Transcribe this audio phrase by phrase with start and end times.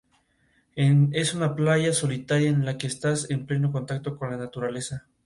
[0.75, 5.05] Ese alguien es la otra Nina, flotando en una cápsula espacial sobre la Tierra.